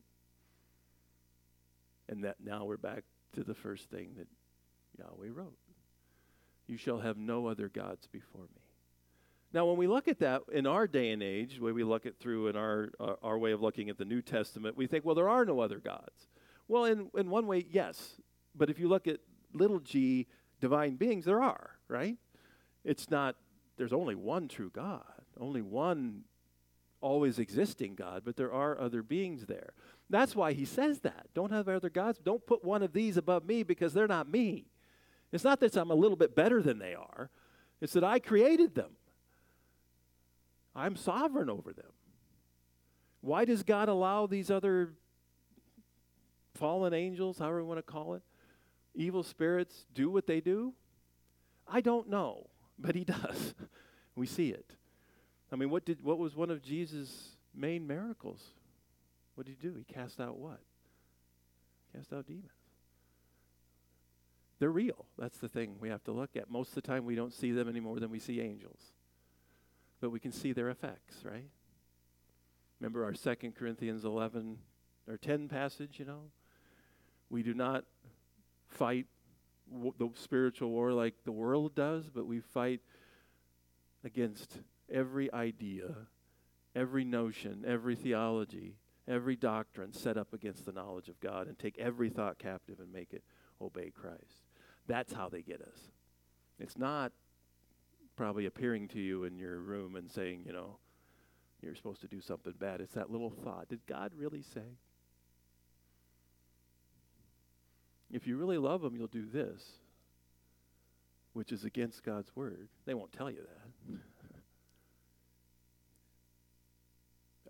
[2.10, 4.28] And that now we're back to the first thing that
[4.98, 5.58] Yahweh wrote.
[6.68, 8.62] You shall have no other gods before me.
[9.54, 12.06] Now, when we look at that in our day and age, the way we look
[12.06, 15.06] at through in our, uh, our way of looking at the New Testament, we think,
[15.06, 16.28] well, there are no other gods.
[16.68, 18.20] Well, in, in one way, yes.
[18.54, 19.20] But if you look at
[19.54, 20.28] little g
[20.60, 22.18] divine beings, there are, right?
[22.84, 23.36] It's not,
[23.78, 25.04] there's only one true God,
[25.40, 26.24] only one
[27.02, 29.74] always existing God, but there are other beings there.
[30.10, 31.28] That's why he says that.
[31.34, 32.20] Don't have other gods.
[32.20, 34.68] Don't put one of these above me because they're not me.
[35.32, 37.30] It's not that I'm a little bit better than they are,
[37.82, 38.92] it's that I created them.
[40.76, 41.92] I'm sovereign over them.
[43.22, 44.94] Why does God allow these other
[46.54, 48.22] fallen angels, however you want to call it,
[48.94, 50.74] evil spirits, do what they do?
[51.68, 53.56] I don't know, but He does.
[54.16, 54.76] we see it.
[55.52, 58.42] I mean, what did what was one of Jesus' main miracles?
[59.36, 59.76] What did he do?
[59.76, 60.60] He cast out what?
[61.96, 62.52] Cast out demons.
[64.60, 65.06] They're real.
[65.18, 66.50] That's the thing we have to look at.
[66.50, 68.94] Most of the time, we don't see them any more than we see angels
[70.02, 71.50] but we can see their effects, right?
[72.80, 74.58] Remember our Second Corinthians 11
[75.08, 76.24] or 10 passage, you know?
[77.30, 77.86] We do not
[78.68, 79.08] fight
[79.72, 82.82] w- the spiritual war like the world does, but we fight
[84.04, 84.60] against
[84.92, 85.96] every idea,
[86.76, 88.76] every notion, every theology,
[89.08, 92.92] every doctrine set up against the knowledge of God and take every thought captive and
[92.92, 93.24] make it
[93.62, 94.42] obey Christ.
[94.88, 95.92] That's how they get us.
[96.60, 97.12] It's not
[98.16, 100.78] probably appearing to you in your room and saying, you know,
[101.62, 102.82] you're supposed to do something bad.
[102.82, 103.68] It's that little thought.
[103.70, 104.78] Did God really say?
[108.12, 109.64] If you really love Him, you'll do this,
[111.34, 112.70] which is against God's word.
[112.86, 113.65] They won't tell you that.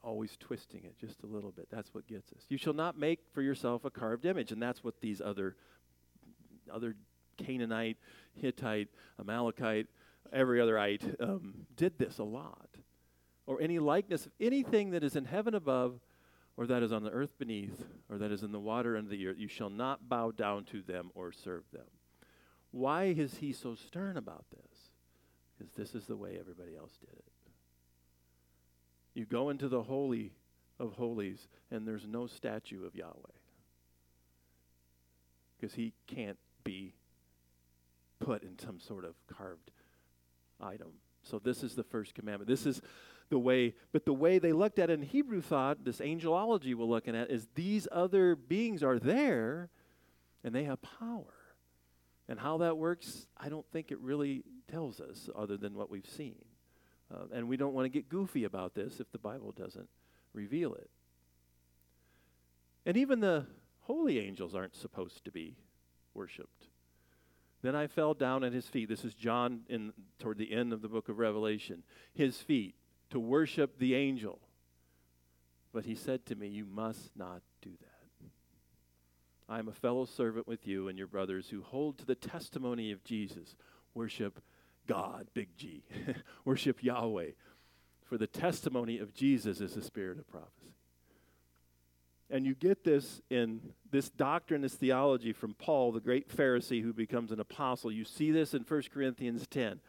[0.05, 1.67] Always twisting it just a little bit.
[1.71, 2.43] That's what gets us.
[2.47, 5.55] You shall not make for yourself a carved image, and that's what these other
[6.71, 6.95] other
[7.37, 7.97] Canaanite,
[8.33, 8.89] Hittite,
[9.19, 9.87] Amalekite,
[10.31, 12.69] every other ite, um, did this a lot.
[13.47, 15.99] Or any likeness of anything that is in heaven above,
[16.55, 19.27] or that is on the earth beneath, or that is in the water under the
[19.27, 19.37] earth.
[19.39, 21.87] You shall not bow down to them or serve them.
[22.71, 24.91] Why is he so stern about this?
[25.57, 27.31] Because this is the way everybody else did it.
[29.15, 30.33] You go into the Holy
[30.79, 33.13] of Holies, and there's no statue of Yahweh.
[35.57, 36.93] Because he can't be
[38.19, 39.71] put in some sort of carved
[40.61, 40.91] item.
[41.23, 42.49] So this is the first commandment.
[42.49, 42.81] This is
[43.29, 46.85] the way, but the way they looked at it in Hebrew thought, this angelology we're
[46.85, 49.69] looking at, is these other beings are there
[50.43, 51.33] and they have power.
[52.27, 56.09] And how that works, I don't think it really tells us other than what we've
[56.09, 56.43] seen.
[57.13, 59.89] Uh, and we don't want to get goofy about this if the Bible doesn't
[60.33, 60.89] reveal it.
[62.85, 63.45] And even the
[63.81, 65.55] holy angels aren't supposed to be
[66.13, 66.67] worshiped.
[67.61, 68.89] Then I fell down at his feet.
[68.89, 71.83] This is John in toward the end of the book of Revelation.
[72.13, 72.75] His feet
[73.09, 74.39] to worship the angel.
[75.73, 78.29] But he said to me, You must not do that.
[79.47, 82.91] I am a fellow servant with you and your brothers who hold to the testimony
[82.91, 83.55] of Jesus.
[83.93, 84.41] Worship
[84.87, 85.83] God, big G.
[86.45, 87.31] Worship Yahweh.
[88.05, 90.75] For the testimony of Jesus is the spirit of prophecy.
[92.29, 96.93] And you get this in this doctrine, this theology from Paul, the great Pharisee who
[96.93, 97.91] becomes an apostle.
[97.91, 99.79] You see this in 1 Corinthians 10.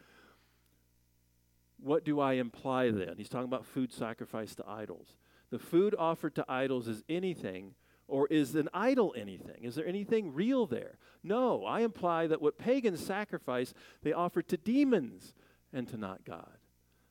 [1.79, 3.15] What do I imply then?
[3.17, 5.15] He's talking about food sacrificed to idols.
[5.49, 7.73] The food offered to idols is anything,
[8.07, 9.63] or is an idol anything?
[9.63, 10.97] Is there anything real there?
[11.23, 15.33] No, I imply that what pagans sacrifice, they offer to demons
[15.73, 16.57] and to not God.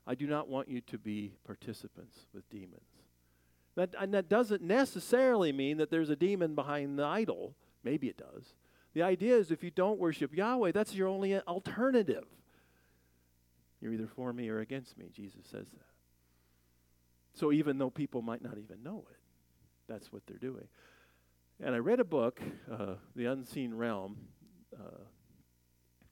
[0.07, 2.81] I do not want you to be participants with demons.
[3.75, 7.55] That, and that doesn't necessarily mean that there's a demon behind the idol.
[7.85, 8.55] Maybe it does.
[8.95, 12.25] The idea is if you don't worship Yahweh, that's your only alternative.
[13.81, 15.11] You're either for me or against me.
[15.13, 15.87] Jesus says that.
[17.35, 19.16] So even though people might not even know it,
[19.89, 20.69] that's what they're doing.
[21.63, 24.17] And I read a book, uh, The Unseen Realm.
[24.75, 25.05] Uh,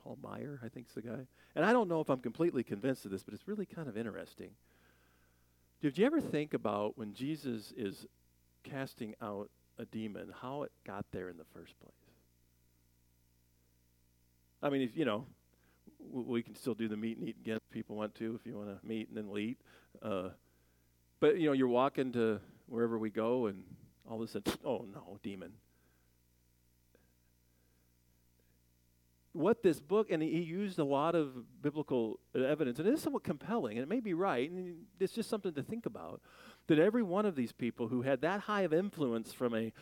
[0.04, 1.26] Paul Meyer, I think is the guy.
[1.56, 3.96] And I don't know if I'm completely convinced of this, but it's really kind of
[3.96, 4.50] interesting.
[5.80, 8.06] Did you ever think about when Jesus is
[8.62, 11.92] casting out a demon, how it got there in the first place?
[14.62, 15.26] I mean, if you know,
[16.10, 18.56] we can still do the meet and eat again if people want to, if you
[18.56, 19.58] want to meet and then we'll eat.
[20.02, 20.28] Uh,
[21.20, 23.64] but, you know, you're walking to wherever we go and
[24.08, 25.52] all of a sudden, oh no, demon.
[29.32, 33.24] What this book, and he used a lot of biblical evidence, and it is somewhat
[33.24, 36.20] compelling, and it may be right, and it's just something to think about,
[36.68, 39.72] that every one of these people who had that high of influence from a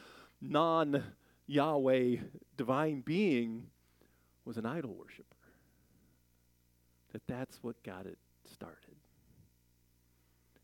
[0.40, 1.02] non
[1.46, 2.16] Yahweh
[2.56, 3.64] divine being
[4.46, 5.36] was an idol worshiper
[7.12, 8.18] that that's what got it
[8.50, 8.91] started.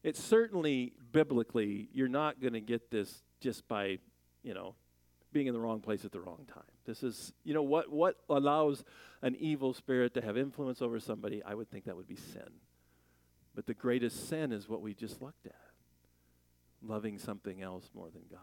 [0.09, 3.99] It's certainly biblically, you're not going to get this just by,
[4.43, 4.75] you know,
[5.33, 6.63] being in the wrong place at the wrong time.
[6.87, 8.85] This is, you know, what, what allows
[9.21, 11.43] an evil spirit to have influence over somebody?
[11.45, 12.49] I would think that would be sin.
[13.55, 15.55] But the greatest sin is what we just looked at
[16.81, 18.41] loving something else more than God,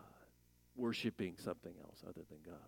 [0.75, 2.59] worshiping something else other than God.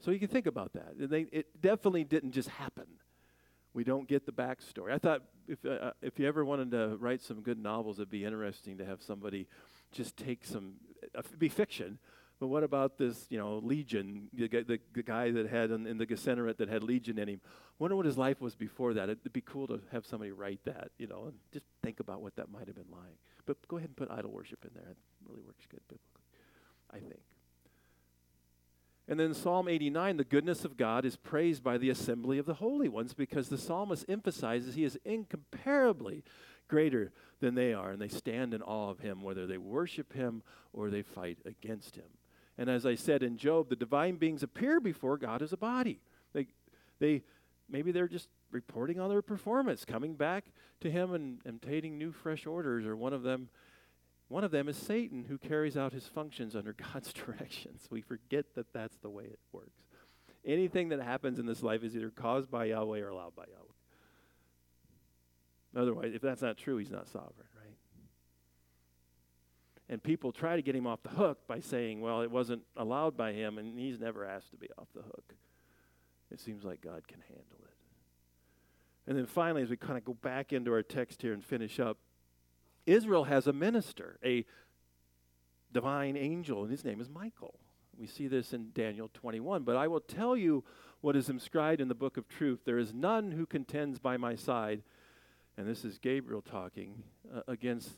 [0.00, 0.94] So you can think about that.
[0.96, 2.86] They, it definitely didn't just happen
[3.74, 4.92] we don't get the backstory.
[4.92, 8.10] I thought if, uh, uh, if you ever wanted to write some good novels, it'd
[8.10, 9.46] be interesting to have somebody
[9.92, 10.74] just take some,
[11.16, 11.98] uh, be fiction.
[12.38, 15.96] But what about this, you know, Legion, the, the, the guy that had in, in
[15.96, 17.40] the Gennesaret that had Legion in him?
[17.78, 19.08] Wonder what his life was before that.
[19.08, 22.34] It'd be cool to have somebody write that, you know, and just think about what
[22.36, 23.16] that might have been like.
[23.46, 24.90] But go ahead and put idol worship in there.
[24.90, 24.96] It
[25.28, 26.24] really works good biblically,
[26.90, 27.22] I think.
[29.12, 32.54] And then Psalm 89, the goodness of God is praised by the assembly of the
[32.54, 36.24] holy ones because the psalmist emphasizes he is incomparably
[36.66, 40.42] greater than they are, and they stand in awe of him, whether they worship him
[40.72, 42.06] or they fight against him.
[42.56, 46.00] And as I said in Job, the divine beings appear before God as a body.
[46.32, 46.46] They,
[46.98, 47.22] they,
[47.68, 50.46] maybe they're just reporting on their performance, coming back
[50.80, 53.50] to him and, taking new, fresh orders, or one of them
[54.32, 57.86] one of them is Satan, who carries out his functions under God's directions.
[57.90, 59.82] We forget that that's the way it works.
[60.44, 63.58] Anything that happens in this life is either caused by Yahweh or allowed by Yahweh.
[65.82, 67.76] Otherwise, if that's not true, he's not sovereign, right?
[69.90, 73.16] And people try to get him off the hook by saying, well, it wasn't allowed
[73.16, 75.34] by him, and he's never asked to be off the hook.
[76.30, 77.76] It seems like God can handle it.
[79.06, 81.78] And then finally, as we kind of go back into our text here and finish
[81.78, 81.98] up,
[82.86, 84.44] Israel has a minister, a
[85.72, 87.58] divine angel, and his name is Michael.
[87.98, 89.62] We see this in Daniel 21.
[89.62, 90.64] But I will tell you
[91.00, 92.60] what is inscribed in the book of truth.
[92.64, 94.82] There is none who contends by my side.
[95.56, 97.02] And this is Gabriel talking
[97.34, 97.90] uh, against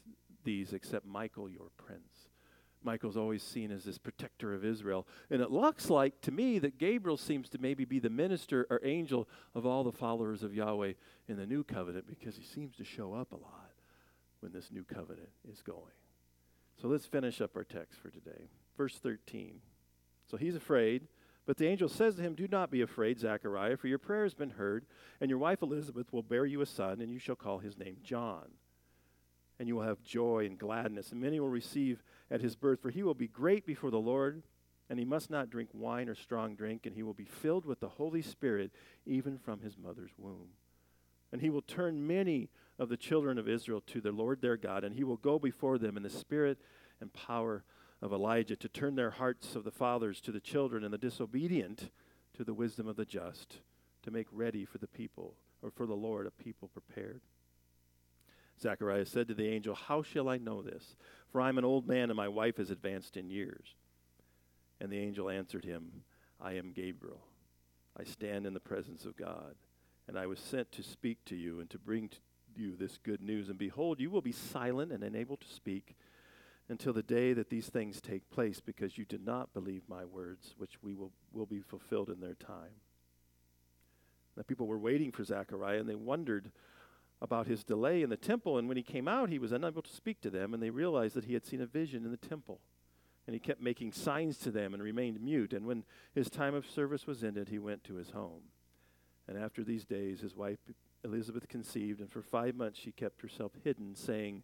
[0.43, 2.29] these except Michael, your prince.
[2.83, 5.07] Michael's always seen as this protector of Israel.
[5.31, 8.81] And it looks like to me that Gabriel seems to maybe be the minister or
[8.85, 10.93] angel of all the followers of Yahweh
[11.29, 13.64] in the new covenant because he seems to show up a lot
[14.45, 15.81] when this new covenant is going.
[16.81, 18.51] So let's finish up our text for today.
[18.77, 19.61] Verse 13.
[20.31, 21.09] So he's afraid,
[21.47, 24.35] but the angel says to him, Do not be afraid, Zechariah, for your prayer has
[24.35, 24.85] been heard,
[25.19, 27.97] and your wife Elizabeth will bear you a son, and you shall call his name
[28.03, 28.51] John.
[29.59, 32.91] And you will have joy and gladness, and many will receive at his birth, for
[32.91, 34.43] he will be great before the Lord,
[34.91, 37.81] and he must not drink wine or strong drink, and he will be filled with
[37.81, 38.73] the Holy Spirit
[39.07, 40.49] even from his mother's womb.
[41.33, 44.85] And he will turn many of the children of Israel to the Lord their God,
[44.85, 46.59] and he will go before them in the spirit
[47.01, 47.65] and power
[48.03, 51.91] of Elijah to turn their hearts of the fathers to the children and the disobedient
[52.35, 53.61] to the wisdom of the just,
[54.03, 57.23] to make ready for the people, or for the Lord a people prepared.
[58.61, 60.97] Zacharias said to the angel, How shall I know this?
[61.31, 63.75] For I am an old man, and my wife is advanced in years.
[64.81, 66.03] And the angel answered him,
[66.41, 67.23] I am Gabriel.
[67.99, 69.55] I stand in the presence of God,
[70.09, 72.11] and I was sent to speak to you and to bring
[72.59, 73.49] you this good news.
[73.49, 75.97] And behold, you will be silent and unable to speak
[76.69, 80.55] until the day that these things take place, because you did not believe my words,
[80.57, 82.81] which we will, will be fulfilled in their time.
[84.37, 86.51] The people were waiting for Zechariah, and they wondered
[87.21, 88.59] about his delay in the temple.
[88.59, 91.15] And when he came out, he was unable to speak to them, and they realized
[91.17, 92.61] that he had seen a vision in the temple.
[93.27, 95.53] And he kept making signs to them and remained mute.
[95.53, 98.43] And when his time of service was ended, he went to his home.
[99.27, 100.59] And after these days, his wife
[101.05, 104.43] Elizabeth conceived, and for five months she kept herself hidden, saying,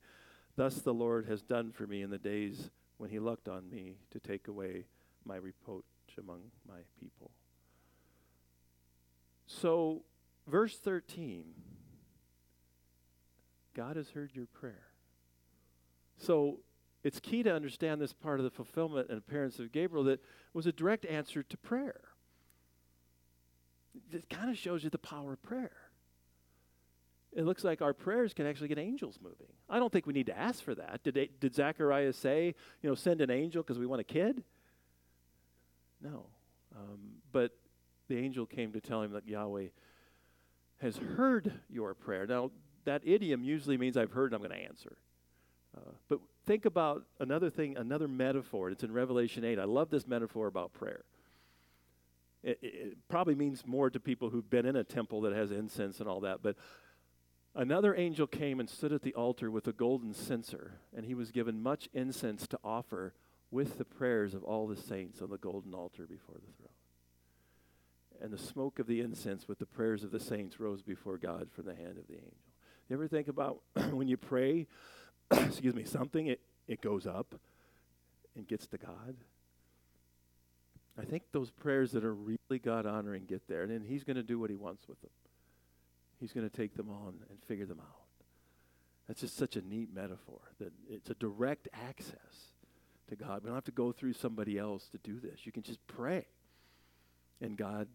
[0.57, 3.97] Thus the Lord has done for me in the days when he looked on me
[4.11, 4.85] to take away
[5.25, 5.85] my reproach
[6.19, 7.31] among my people.
[9.47, 10.03] So,
[10.47, 11.45] verse 13
[13.75, 14.89] God has heard your prayer.
[16.19, 16.59] So,
[17.03, 20.21] it's key to understand this part of the fulfillment and appearance of Gabriel that
[20.53, 22.01] was a direct answer to prayer.
[24.13, 25.90] It kind of shows you the power of prayer
[27.33, 29.47] it looks like our prayers can actually get angels moving.
[29.69, 31.03] I don't think we need to ask for that.
[31.05, 34.43] Did, did Zechariah say, you know, send an angel because we want a kid?
[36.03, 36.27] No.
[36.77, 36.99] Um,
[37.33, 37.53] but
[38.09, 39.67] the angel came to tell him that Yahweh
[40.81, 42.27] has heard your prayer.
[42.27, 42.51] Now,
[42.85, 44.97] that idiom usually means I've heard and I'm going to answer.
[45.77, 48.71] Uh, but think about another thing, another metaphor.
[48.71, 49.59] It's in Revelation 8.
[49.59, 51.05] I love this metaphor about prayer.
[52.43, 55.51] It, it, it probably means more to people who've been in a temple that has
[55.51, 56.43] incense and all that.
[56.43, 56.57] But
[57.55, 61.33] Another angel came and stood at the altar with a golden censer, and he was
[61.33, 63.13] given much incense to offer
[63.51, 66.69] with the prayers of all the saints on the golden altar before the throne.
[68.23, 71.49] And the smoke of the incense with the prayers of the saints rose before God
[71.51, 72.35] from the hand of the angel.
[72.89, 74.69] You ever think about when you pray,
[75.31, 77.35] excuse me, something, it, it goes up
[78.37, 79.17] and gets to God?
[80.99, 84.17] I think those prayers that are really God honoring get there, and then He's going
[84.17, 85.11] to do what He wants with them.
[86.21, 88.01] He's going to take them on and figure them out.
[89.09, 92.53] That's just such a neat metaphor that it's a direct access
[93.09, 93.43] to God.
[93.43, 95.41] We don't have to go through somebody else to do this.
[95.45, 96.27] You can just pray.
[97.41, 97.89] And God,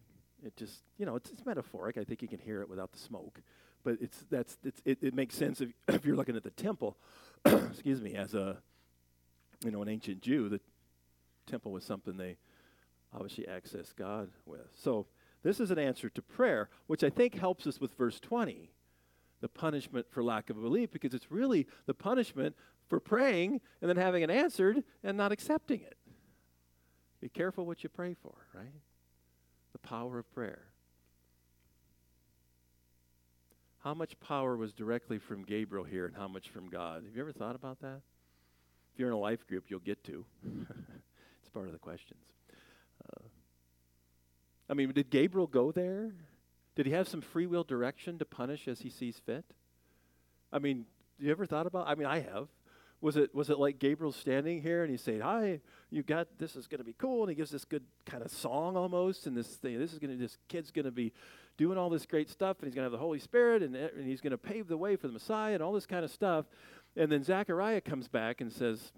[0.44, 1.98] it just, you know, it's, it's metaphoric.
[1.98, 3.40] I think you can hear it without the smoke.
[3.84, 6.98] But it's, that's, it's, it, it makes sense if, if you're looking at the temple,
[7.46, 8.58] excuse me, as a,
[9.64, 10.60] you know, an ancient Jew, the
[11.48, 12.38] temple was something they
[13.14, 14.68] obviously accessed God with.
[14.76, 15.06] So
[15.46, 18.72] this is an answer to prayer, which I think helps us with verse 20,
[19.42, 22.56] the punishment for lack of belief, because it's really the punishment
[22.88, 25.98] for praying and then having it answered and not accepting it.
[27.22, 28.74] Be careful what you pray for, right?
[29.72, 30.64] The power of prayer.
[33.84, 37.04] How much power was directly from Gabriel here and how much from God?
[37.06, 38.02] Have you ever thought about that?
[38.94, 40.26] If you're in a life group, you'll get to.
[41.40, 42.24] it's part of the questions.
[43.14, 43.26] Uh,
[44.70, 46.12] I mean, did Gabriel go there?
[46.76, 49.46] Did he have some free will direction to punish as he sees fit?
[50.52, 50.86] I mean,
[51.20, 51.88] you ever thought about?
[51.88, 52.48] I mean, I have.
[53.02, 55.60] Was it was it like Gabriel standing here and he's saying, "Hi,
[55.92, 58.32] you got this is going to be cool," and he gives this good kind of
[58.32, 61.14] song almost, and this thing, this is going to this kid's going to be
[61.58, 64.08] doing all this great stuff, and he's going to have the Holy Spirit, and, and
[64.08, 66.46] he's going to pave the way for the Messiah, and all this kind of stuff,
[66.96, 68.92] and then Zechariah comes back and says,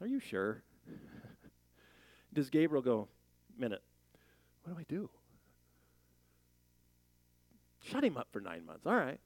[0.00, 0.62] "Are you sure?"
[2.32, 3.08] Does Gabriel go,
[3.56, 3.82] "Minute,
[4.68, 5.10] what do I do?
[7.84, 8.86] Shut him up for nine months.
[8.86, 9.20] All right.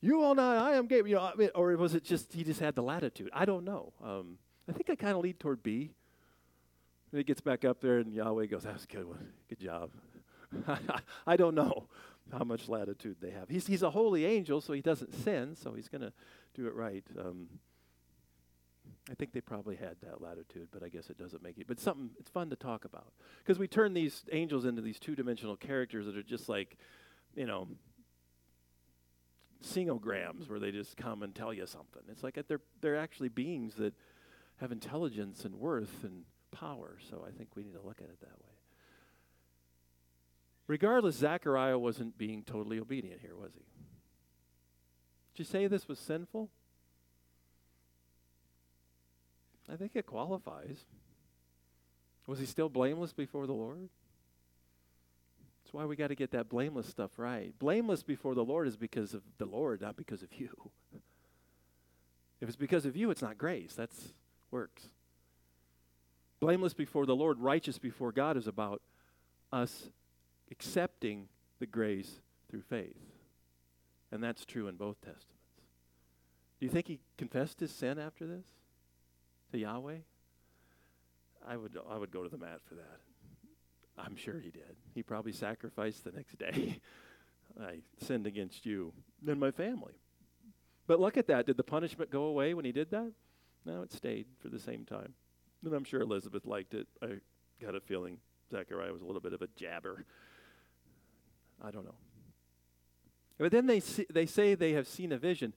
[0.00, 0.96] You all know I am gay.
[0.96, 3.30] You know, I mean, or was it just he just had the latitude?
[3.32, 3.92] I don't know.
[4.02, 4.38] Um,
[4.68, 5.90] I think I kind of lead toward B.
[7.10, 9.32] And he gets back up there, and Yahweh goes, "That's a good one.
[9.48, 9.90] Good job."
[11.26, 11.88] I don't know
[12.32, 13.48] how much latitude they have.
[13.48, 16.12] He's, he's a holy angel, so he doesn't sin, so he's going to
[16.54, 17.04] do it right.
[17.18, 17.48] Um,
[19.10, 21.66] I think they probably had that latitude, but I guess it doesn't make it.
[21.66, 25.56] But something it's fun to talk about because we turn these angels into these two-dimensional
[25.56, 26.76] characters that are just like,
[27.34, 27.68] you know,
[29.64, 32.02] singograms where they just come and tell you something.
[32.10, 33.94] It's like they're they're actually beings that
[34.60, 36.98] have intelligence and worth and power.
[37.08, 38.48] So I think we need to look at it that way.
[40.66, 43.64] Regardless, Zechariah wasn't being totally obedient here, was he?
[45.34, 46.50] Did you say this was sinful?
[49.70, 50.84] I think it qualifies.
[52.26, 53.88] Was he still blameless before the Lord?
[55.64, 57.52] That's why we got to get that blameless stuff right.
[57.58, 60.70] Blameless before the Lord is because of the Lord, not because of you.
[62.40, 63.74] If it's because of you, it's not grace.
[63.74, 64.14] That's
[64.52, 64.84] works.
[66.38, 68.80] Blameless before the Lord, righteous before God is about
[69.52, 69.90] us
[70.50, 72.96] accepting the grace through faith.
[74.12, 75.26] And that's true in both testaments.
[76.60, 78.46] Do you think he confessed his sin after this?
[79.52, 79.98] To Yahweh?
[81.46, 83.00] I would I would go to the mat for that.
[83.96, 84.76] I'm sure he did.
[84.94, 86.80] He probably sacrificed the next day.
[87.60, 88.92] I sinned against you
[89.26, 89.94] and my family.
[90.86, 91.46] But look at that.
[91.46, 93.12] Did the punishment go away when he did that?
[93.64, 95.14] No, it stayed for the same time.
[95.64, 96.86] And I'm sure Elizabeth liked it.
[97.02, 97.18] I
[97.60, 98.18] got a feeling
[98.50, 100.04] Zechariah was a little bit of a jabber.
[101.62, 101.96] I don't know.
[103.38, 105.54] But then they, see, they say they have seen a vision.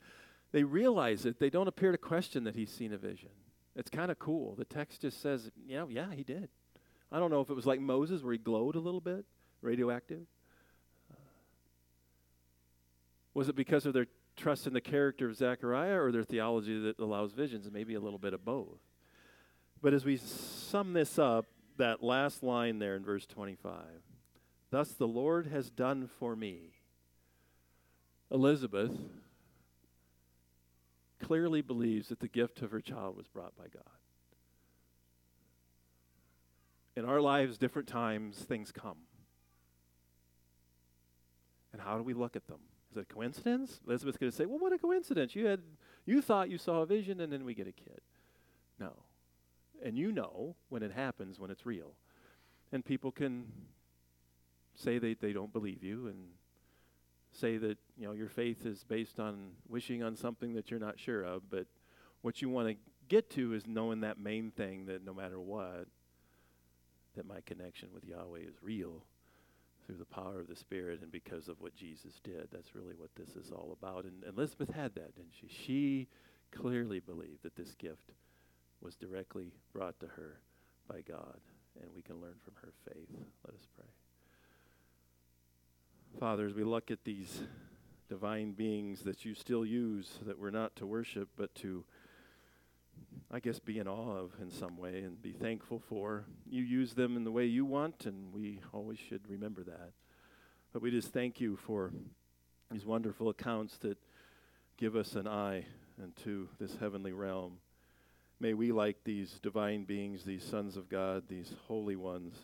[0.52, 1.40] They realize it.
[1.40, 3.30] They don't appear to question that he's seen a vision.
[3.76, 4.56] It's kind of cool.
[4.56, 6.50] The text just says, know, yeah, he did.
[7.12, 9.26] I don't know if it was like Moses where he glowed a little bit,
[9.62, 10.26] radioactive.
[11.12, 11.16] Uh,
[13.34, 17.00] was it because of their trust in the character of Zechariah or their theology that
[17.00, 17.70] allows visions?
[17.72, 18.80] Maybe a little bit of both.
[19.82, 21.48] But as we sum this up,
[21.78, 23.74] that last line there in verse 25
[24.70, 26.76] Thus the Lord has done for me.
[28.32, 28.92] Elizabeth,
[31.22, 33.84] clearly believes that the gift of her child was brought by God.
[36.96, 38.98] In our lives, different times, things come.
[41.72, 42.60] And how do we look at them?
[42.92, 43.80] Is it a coincidence?
[43.88, 45.34] Elizabeth's going to say, "Well, what a coincidence!
[45.36, 45.62] You had,
[46.06, 48.02] you thought you saw a vision, and then we get a kid."
[48.78, 48.92] No,
[49.82, 51.94] and you know when it happens when it's real,
[52.74, 53.46] and people can
[54.76, 56.32] say they they don't believe you, and
[57.32, 61.00] say that you know your faith is based on wishing on something that you're not
[61.00, 61.66] sure of, but
[62.22, 62.76] what you want to
[63.08, 65.88] get to is knowing that main thing that no matter what,
[67.16, 69.04] that my connection with Yahweh is real
[69.86, 72.48] through the power of the Spirit and because of what Jesus did.
[72.52, 74.06] That's really what this is all about.
[74.06, 75.48] And, Elizabeth had that, didn't she?
[75.48, 76.08] She
[76.52, 78.12] clearly believed that this gift
[78.82, 80.40] was directly brought to her
[80.88, 81.40] by God,
[81.82, 83.10] and we can learn from her faith.
[83.46, 84.01] Let us pray.
[86.20, 87.42] Father, as we look at these
[88.08, 91.84] divine beings that you still use, that we're not to worship, but to,
[93.32, 96.26] I guess, be in awe of in some way and be thankful for.
[96.48, 99.94] You use them in the way you want, and we always should remember that.
[100.74, 101.92] But we just thank you for
[102.70, 103.98] these wonderful accounts that
[104.78, 105.66] give us an eye
[106.02, 107.58] into this heavenly realm.
[108.40, 112.36] May we, like these divine beings, these sons of God, these holy ones,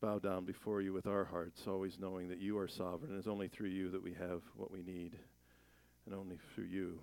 [0.00, 3.16] bow down before you with our hearts, always knowing that you are sovereign.
[3.18, 5.18] It's only through you that we have what we need,
[6.06, 6.98] and only through you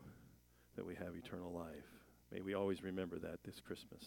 [0.75, 1.85] that we have eternal life.
[2.31, 4.03] May we always remember that this Christmas.